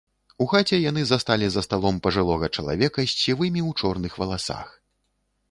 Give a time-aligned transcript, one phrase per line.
[0.43, 4.67] У хаце яны засталі за сталом пажылога чалавека з сівымі ў чорных валасах.